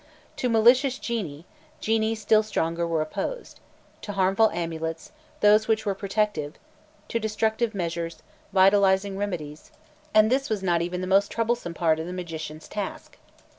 To 0.37 0.49
malicious 0.49 0.97
genii, 0.97 1.45
genii 1.79 2.15
still 2.15 2.41
stronger 2.41 2.87
were 2.87 3.03
opposed; 3.03 3.59
to 4.01 4.13
harmful 4.13 4.49
amulets, 4.49 5.11
those 5.41 5.67
which 5.67 5.85
were 5.85 5.93
protective; 5.93 6.55
to 7.07 7.19
destructive 7.19 7.75
measures, 7.75 8.23
vitalizing 8.51 9.15
remedies; 9.15 9.69
and 10.11 10.31
this 10.31 10.49
was 10.49 10.63
not 10.63 10.81
even 10.81 11.01
the 11.01 11.05
most 11.05 11.29
troublesome 11.29 11.75
part 11.75 11.99
of 11.99 12.07
the 12.07 12.13
magicians' 12.13 12.67
task. 12.67 13.19